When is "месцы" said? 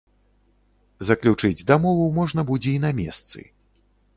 3.03-3.39